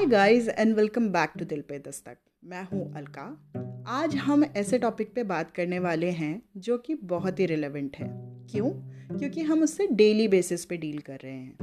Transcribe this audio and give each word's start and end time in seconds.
Hi 0.00 0.06
guys 0.06 0.48
and 0.48 0.76
welcome 0.76 1.08
back 1.08 1.30
to 1.38 1.44
Dil 1.44 1.60
Pe 1.60 1.78
Dastak 1.78 2.16
मैं 2.44 2.64
हूँ 2.64 2.94
अलका। 2.94 3.52
आज 3.86 4.16
हम 4.16 4.44
ऐसे 4.44 4.78
टॉपिक 4.78 5.14
पे 5.14 5.22
बात 5.22 5.50
करने 5.50 5.78
वाले 5.78 6.10
हैं 6.10 6.42
जो 6.56 6.78
कि 6.78 6.94
बहुत 6.94 7.40
ही 7.40 7.46
रिलेवेंट 7.46 7.96
है। 7.96 8.08
क्यों? 8.50 8.70
क्योंकि 9.18 9.40
हम 9.40 9.62
उससे 9.62 9.86
डेली 9.86 10.28
बेसिस 10.28 10.64
पे 10.64 10.76
डील 10.76 10.98
कर 10.98 11.18
रहे 11.24 11.32
हैं। 11.32 11.56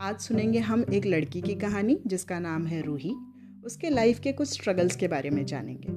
आज 0.00 0.20
सुनेंगे 0.20 0.58
हम 0.58 0.84
एक 0.94 1.06
लड़की 1.06 1.40
की 1.40 1.54
कहानी, 1.54 2.00
जिसका 2.06 2.38
नाम 2.38 2.66
है 2.66 2.82
रूही। 2.82 3.14
उसके 3.64 3.90
लाइफ 3.90 4.20
के 4.20 4.32
कुछ 4.32 4.48
स्ट्रगल्स 4.48 4.96
के 4.96 5.08
बारे 5.08 5.30
में 5.30 5.46
जानेंगे। 5.46 5.88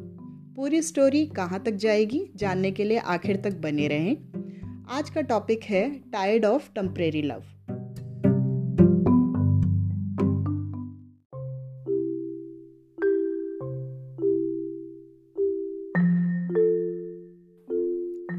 पूरी 0.55 0.81
स्टोरी 0.81 1.25
कहाँ 1.25 1.63
तक 1.63 1.71
जाएगी, 1.71 2.31
जानने 2.35 2.71
के 2.71 2.83
लिए 2.83 2.97
आखिर 2.97 3.37
तक 3.37 3.51
बने 3.51 3.87
रहें। 3.87 4.17
आज 4.89 5.09
का 5.09 5.21
टॉपिक 5.21 5.63
है 5.63 5.99
tired 5.99 6.45
of 6.45 6.73
temporary 6.73 7.21
love 7.21 7.43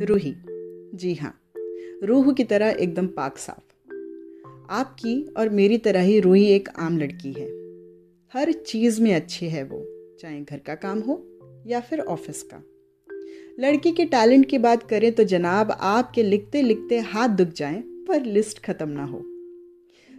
Roohi. 0.05 0.34
जी 0.95 1.15
हाँ 1.15 1.41
रूह 2.05 2.33
की 2.33 2.45
तरह 2.45 2.69
एकदम 2.69 3.06
पाक 3.06 3.38
साफ़। 3.38 3.92
आपकी 4.70 5.34
और 5.37 5.48
मेरी 5.48 5.78
तरह 5.78 6.01
ही 6.01 6.20
रूही 6.20 6.47
एक 6.47 6.69
आम 6.69 6.98
लड़की 6.98 7.33
है। 7.33 7.47
हर 8.34 8.52
चीज़ 8.52 9.02
में 9.02 9.15
अच्छी 9.15 9.48
है 9.48 9.62
वो, 9.65 9.87
चाहे 10.20 10.41
घर 10.41 10.59
का 10.59 10.75
काम 10.75 11.01
हो 11.01 11.38
या 11.66 11.80
फिर 11.80 12.01
ऑफ़िस 12.01 12.42
का। 12.42 12.62
लड़की 13.61 13.92
के 13.92 14.05
टैलेंट 14.05 14.47
की 14.47 14.59
बात 14.59 14.83
करें 14.83 15.12
तो 15.12 15.25
जनाब, 15.25 15.70
आपके 15.70 16.23
लिखते 16.23 16.62
लिखते 16.62 16.98
हाथ 16.98 17.28
दुख 17.28 17.48
जाएँ, 17.48 17.83
पर 18.09 18.25
लिस्ट 18.25 18.59
ख़त्म 18.59 18.89
ना 18.89 19.05
हो। 19.05 19.23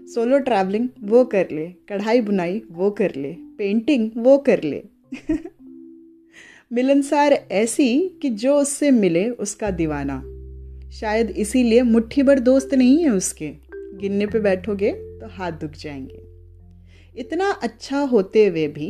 सोलो 0.08 0.40
ट्रैवलिंग 0.40 0.90
वो 1.04 1.25
कर 1.25 1.47
ले, 1.52 1.68
कढ़ाई 1.68 2.22
बुनाई 2.22 2.62
वो 2.72 2.92
कर 2.92 3.16
ले, 3.16 3.36
पेंटिंग 3.58 4.12
वो 4.18 4.38
कर 4.38 4.64
ले। 4.64 4.84
मिलनसार 6.73 7.47
ऐसी 7.52 8.19
कि 8.21 8.29
जो 8.29 8.55
उससे 8.55 8.91
मिले 8.91 9.29
उसका 9.29 9.71
दीवाना। 9.71 10.23
शायद 10.91 11.29
इसीलिए 11.29 11.81
मुट्ठी 11.81 12.23
भर 12.23 12.39
दोस्त 12.39 12.73
नहीं 12.73 13.03
है 13.03 13.09
उसके। 13.09 13.52
गिनने 13.75 14.25
पे 14.25 14.39
बैठोगे 14.39 14.91
तो 14.91 15.27
हाथ 15.29 15.51
दुख 15.51 15.71
जाएँगे। 15.71 16.21
इतना 17.19 17.51
अच्छा 17.51 17.99
होते 17.99 18.47
हुए 18.47 18.67
भी 18.67 18.89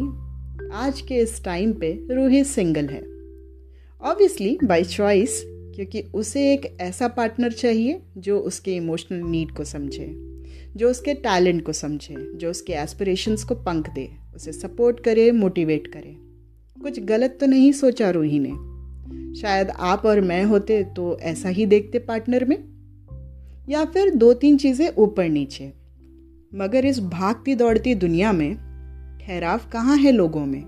आज 0.73 1.01
के 1.01 1.15
इस 1.15 1.43
टाइम 1.45 1.73
पे 1.73 2.07
रूही 2.11 2.43
सिंगल 2.43 2.85
है। 2.85 3.01
ऑब्वियसली 4.01 4.57
बाय 4.63 4.83
चॉइस 4.83 5.43
क्योंकि 5.47 6.01
उसे 6.13 6.53
एक 6.53 6.77
ऐसा 6.81 7.07
पार्टनर 7.07 7.51
चाहिए 7.51 8.01
जो 8.17 8.39
उसके 8.39 8.75
इमोशनल 8.75 9.27
नीड 9.27 9.51
को 9.51 9.63
समझे, 9.63 10.07
जो 10.75 10.89
उसके 10.89 11.13
टैलेंट 11.13 11.65
को 11.65 11.73
समझे, 11.73 12.15
जो 12.35 12.49
उसके 12.49 12.73
एस्पिरेशंस 12.73 13.43
को 13.43 13.55
पंख 13.55 13.89
दे, 13.89 14.09
उसे 14.35 14.51
सपोर्ट 14.51 14.99
करे 14.99 15.31
मोटिवेट 15.31 15.87
करे। 15.87 16.22
कुछ 16.83 16.99
गलत 16.99 17.37
तो 17.39 17.45
नहीं 17.45 17.71
सोचा 17.71 18.09
रूही 18.09 18.39
ने। 18.39 18.73
शायद 19.41 19.69
आप 19.69 20.05
और 20.05 20.21
मैं 20.21 20.43
होते 20.43 20.83
तो 20.83 21.19
ऐसा 21.19 21.49
ही 21.49 21.65
देखते 21.65 21.99
पार्टनर 21.99 22.45
में। 22.45 22.57
या 23.69 23.85
फिर 23.85 24.15
दो 24.15 24.33
तीन 24.33 24.57
चीज़ें 24.57 24.95
ऊपर 24.95 25.29
नीचे। 25.29 25.73
मगर 26.55 26.85
इस 26.85 26.99
भागती 26.99 27.55
दौड़ती 27.55 27.95
दुनिया 27.95 28.31
में 28.31 28.55
ठहराव 29.21 29.61
कहाँ 29.71 29.97
है 29.97 30.11
लोगों 30.11 30.45
में? 30.45 30.63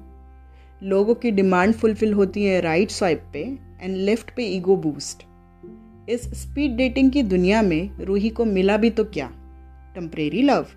लोगों 0.84 1.16
की 1.16 1.32
डिमांड 1.32 1.74
फुलफिल 1.74 2.14
होती 2.14 2.44
है 2.44 2.62
राइट 2.62 2.92
स्वाइप 2.92 3.24
पे 3.34 3.58
एंड 3.82 3.98
लेफ़्ट 3.98 4.36
पे 4.36 4.44
ईगो 4.46 4.76
बूस्ट। 4.76 5.24
इस 6.10 6.22
स्पीड 6.22 6.76
डेटिंग 6.78 7.12
की 7.12 7.24
दुनिया 7.24 7.62
में 7.62 7.98
रूही 8.00 8.30
को 8.30 8.46
मिला 8.46 8.78
भी 8.78 8.90
तो 8.90 9.04
क्या? 9.04 9.32
Temporary 9.96 10.42
love. 10.42 10.68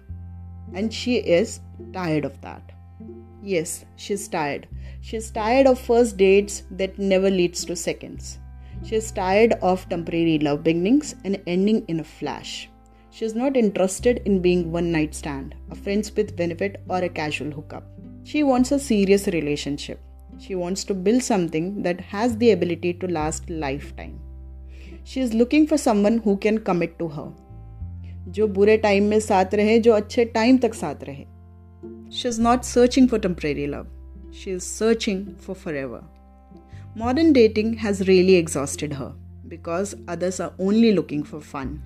And 0.77 0.91
she 0.91 1.15
is 1.15 1.59
tired 1.95 2.25
of 2.27 2.37
that 2.37 2.78
Yes, 3.48 3.86
she's 3.96 4.28
tired. 4.28 4.68
She's 5.02 5.32
tired 5.32 5.68
of 5.68 5.80
first 5.80 6.18
dates 6.18 6.64
that 6.72 6.98
never 6.98 7.30
leads 7.30 7.66
to 7.66 7.76
seconds. 7.76 8.40
She's 8.84 9.12
tired 9.12 9.54
of 9.62 9.88
temporary 9.90 10.40
love 10.40 10.64
beginnings 10.64 11.16
and 11.24 11.42
ending 11.46 11.86
in 11.88 12.00
a 12.00 12.04
flash. 12.04 12.70
She's 13.12 13.36
not 13.36 13.58
interested 13.58 14.22
in 14.26 14.42
being 14.42 14.72
one 14.72 14.92
night 14.92 15.14
stand, 15.14 15.56
a 15.70 15.76
friends 15.76 16.16
with 16.16 16.36
benefit 16.36 16.82
or 16.90 16.98
a 16.98 17.10
casual 17.10 17.52
hookup. 17.52 17.84
She 18.24 18.44
wants 18.44 18.72
a 18.72 18.80
serious 18.80 19.28
relationship. 19.28 20.00
She 20.40 20.56
wants 20.56 20.84
to 20.86 20.94
build 20.94 21.22
something 21.22 21.84
that 21.84 22.02
has 22.02 22.38
the 22.38 22.52
ability 22.52 22.94
to 22.94 23.08
last 23.08 23.50
lifetime. 23.50 24.20
She 25.04 25.20
is 25.20 25.34
looking 25.34 25.68
for 25.68 25.78
someone 25.78 26.18
who 26.18 26.38
can 26.38 26.58
commit 26.60 26.98
to 27.00 27.08
her. 27.08 27.32
जो 28.28 28.48
बुरे 28.48 28.78
time 28.78 29.04
में 29.04 29.20
साथ 29.20 29.46
रहे 29.54 29.80
जो 29.80 29.94
अच्छे 29.94 30.26
time 30.26 30.58
तक 30.58 30.74
साथ 30.74 31.04
रहे 31.04 31.26
She's 32.11 32.39
not 32.39 32.65
searching 32.65 33.07
for 33.07 33.19
temporary 33.19 33.67
love, 33.67 33.87
she 34.31 34.51
is 34.51 34.67
searching 34.67 35.37
for 35.39 35.55
forever. 35.55 36.03
Modern 36.95 37.33
dating 37.33 37.75
has 37.75 38.09
really 38.09 38.35
exhausted 38.37 38.93
her 38.95 39.13
because 39.47 39.95
others 40.09 40.41
are 40.41 40.53
only 40.59 40.93
looking 40.93 41.23
for 41.23 41.41
fun, 41.41 41.83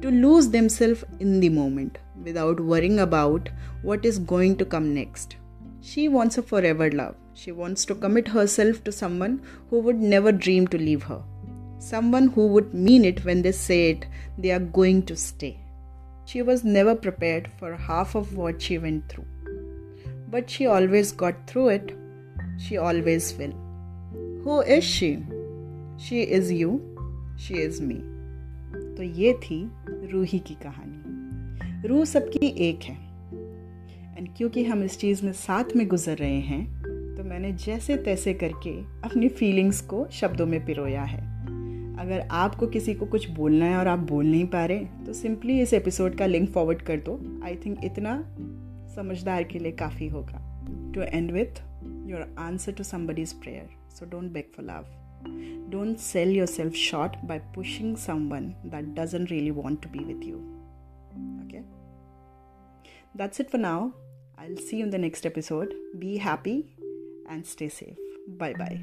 to 0.00 0.10
lose 0.10 0.48
themselves 0.48 1.04
in 1.20 1.40
the 1.40 1.48
moment 1.48 1.98
without 2.24 2.58
worrying 2.58 3.00
about 3.00 3.48
what 3.82 4.04
is 4.04 4.18
going 4.18 4.56
to 4.56 4.64
come 4.64 4.94
next. 4.94 5.36
She 5.82 6.08
wants 6.08 6.38
a 6.38 6.42
forever 6.42 6.90
love. 6.90 7.14
She 7.34 7.52
wants 7.52 7.84
to 7.84 7.94
commit 7.94 8.28
herself 8.28 8.82
to 8.84 8.92
someone 8.92 9.42
who 9.68 9.80
would 9.80 10.00
never 10.00 10.32
dream 10.32 10.66
to 10.68 10.78
leave 10.78 11.02
her. 11.02 11.22
Someone 11.78 12.28
who 12.28 12.46
would 12.48 12.72
mean 12.72 13.04
it 13.04 13.24
when 13.24 13.42
they 13.42 13.52
say 13.52 13.90
it, 13.90 14.06
they 14.38 14.50
are 14.50 14.58
going 14.58 15.04
to 15.04 15.16
stay. 15.16 15.60
She 16.24 16.42
was 16.42 16.64
never 16.64 16.94
prepared 16.94 17.50
for 17.58 17.76
half 17.76 18.14
of 18.14 18.36
what 18.36 18.60
she 18.60 18.78
went 18.78 19.08
through. 19.08 19.26
But 20.36 20.50
she 20.50 20.66
always 20.66 21.12
got 21.12 21.46
through 21.46 21.68
it. 21.68 21.92
She 22.58 22.76
always 22.76 23.34
will. 23.38 23.54
Who 24.44 24.60
is 24.60 24.84
she? 24.84 25.10
She 25.98 26.20
is 26.38 26.52
you. 26.52 26.74
She 27.38 27.54
is 27.60 27.80
me. 27.80 27.96
तो 28.96 29.02
ये 29.02 29.32
थी 29.34 29.58
रूही 30.12 30.38
की 30.38 30.54
कहानी 30.54 31.88
रूह 31.88 32.04
सबकी 32.04 32.46
एक 32.68 32.82
है 32.82 32.94
and 34.18 34.28
क्योंकि 34.36 34.64
हम 34.64 34.82
इस 34.82 34.98
चीज़ 35.00 35.24
में 35.24 35.32
साथ 35.32 35.74
में 35.76 35.86
गुजर 35.88 36.16
रहे 36.16 36.40
हैं 36.40 36.64
तो 37.16 37.24
मैंने 37.24 37.52
जैसे 37.64 37.96
तैसे 38.04 38.34
करके 38.34 38.70
अपनी 39.08 39.28
फीलिंग्स 39.28 39.80
को 39.80 40.06
शब्दों 40.12 40.46
में 40.46 40.64
पिरोया 40.66 41.02
है 41.02 41.20
अगर 42.00 42.26
आपको 42.30 42.66
किसी 42.66 42.94
को 42.94 43.06
कुछ 43.06 43.28
बोलना 43.30 43.66
है 43.66 43.76
और 43.76 43.88
आप 43.88 43.98
बोल 43.98 44.26
नहीं 44.26 44.46
पा 44.46 44.64
रहे 44.64 45.04
तो 45.06 45.12
सिंपली 45.12 45.60
इस 45.60 45.74
एपिसोड 45.74 46.16
का 46.16 46.26
लिंक 46.26 46.50
फॉरवर्ड 46.52 46.82
कर 46.82 46.96
दो 46.96 47.20
आई 47.44 47.56
थिंक 47.56 47.84
इतना 47.84 48.16
समझदार 48.95 49.43
के 49.43 49.59
लिए 49.59 49.71
काफ़ी 49.83 50.07
होगा 50.07 50.41
to 50.95 51.01
end 51.01 51.31
with 51.31 51.61
your 52.09 52.35
answer 52.39 52.73
to 52.73 52.83
somebody's 52.83 53.33
prayer 53.41 53.69
so 53.99 54.05
don't 54.09 54.31
beg 54.31 54.51
for 54.55 54.65
love 54.65 54.85
don't 55.73 55.99
sell 55.99 56.27
yourself 56.27 56.75
short 56.75 57.15
by 57.25 57.39
pushing 57.53 57.95
someone 57.95 58.55
that 58.65 58.93
doesn't 58.93 59.31
really 59.31 59.51
want 59.51 59.81
to 59.81 59.87
be 59.87 59.99
with 59.99 60.23
you. 60.23 60.39
Okay? 61.45 61.63
That's 63.15 63.39
it 63.39 63.49
for 63.49 63.57
now. 63.57 63.93
I'll 64.37 64.57
see 64.57 64.77
you 64.77 64.83
in 64.85 64.89
the 64.89 64.97
next 64.97 65.25
episode. 65.25 65.73
Be 65.99 66.17
happy 66.17 66.75
and 67.29 67.45
stay 67.45 67.69
safe. 67.69 67.97
Bye 68.27 68.53
bye. 68.53 68.81